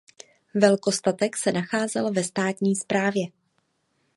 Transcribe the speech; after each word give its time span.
Velkostatek 0.53 1.37
se 1.37 1.51
nacházel 1.51 2.13
ve 2.13 2.23
státní 2.23 2.75
správě. 2.75 3.25